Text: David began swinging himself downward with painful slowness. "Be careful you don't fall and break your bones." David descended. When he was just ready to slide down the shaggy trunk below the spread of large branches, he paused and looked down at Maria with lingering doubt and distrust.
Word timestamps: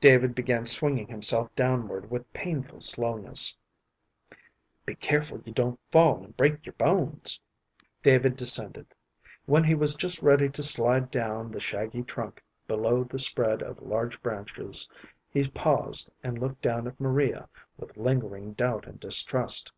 David 0.00 0.34
began 0.34 0.64
swinging 0.64 1.06
himself 1.08 1.54
downward 1.54 2.10
with 2.10 2.32
painful 2.32 2.80
slowness. 2.80 3.54
"Be 4.86 4.94
careful 4.94 5.42
you 5.44 5.52
don't 5.52 5.78
fall 5.90 6.24
and 6.24 6.34
break 6.34 6.64
your 6.64 6.72
bones." 6.72 7.38
David 8.02 8.36
descended. 8.36 8.86
When 9.44 9.64
he 9.64 9.74
was 9.74 9.94
just 9.94 10.22
ready 10.22 10.48
to 10.48 10.62
slide 10.62 11.10
down 11.10 11.50
the 11.50 11.60
shaggy 11.60 12.02
trunk 12.02 12.42
below 12.66 13.04
the 13.04 13.18
spread 13.18 13.60
of 13.62 13.82
large 13.82 14.22
branches, 14.22 14.88
he 15.28 15.46
paused 15.46 16.08
and 16.22 16.38
looked 16.38 16.62
down 16.62 16.86
at 16.86 16.98
Maria 16.98 17.46
with 17.76 17.98
lingering 17.98 18.54
doubt 18.54 18.86
and 18.86 18.98
distrust. 18.98 19.72